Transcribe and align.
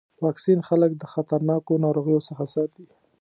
واکسین 0.25 0.59
خلک 0.69 0.91
د 0.97 1.03
خطرناکو 1.13 1.73
ناروغیو 1.85 2.25
څخه 2.29 2.43
ساتي. 2.53 2.85